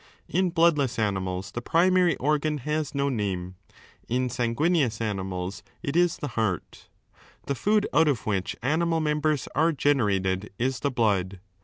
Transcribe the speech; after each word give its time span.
In 0.27 0.49
bloodless 0.49 0.97
animals 0.97 1.51
the 1.51 1.61
primary 1.61 2.15
organ 2.17 2.57
has 2.65 2.95
no 2.95 3.07
name, 3.07 3.53
in 4.09 4.31
sanguineous 4.31 4.99
animals 4.99 5.61
it 5.83 5.95
is 5.95 6.17
the 6.17 6.29
heart 6.29 6.87
3 7.11 7.21
The 7.45 7.53
food 7.53 7.87
out 7.93 8.07
of 8.07 8.25
which 8.25 8.55
animal 8.63 8.99
members 8.99 9.47
are 9.53 9.71
generated 9.71 10.49
is 10.57 10.79
the 10.79 10.89
blood. 10.89 11.39